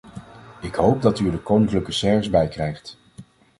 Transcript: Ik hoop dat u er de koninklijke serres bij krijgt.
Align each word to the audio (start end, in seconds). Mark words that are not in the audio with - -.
Ik 0.61 0.75
hoop 0.75 1.01
dat 1.01 1.19
u 1.19 1.25
er 1.25 1.31
de 1.31 1.37
koninklijke 1.39 1.91
serres 1.91 2.29
bij 2.29 2.47
krijgt. 2.47 2.97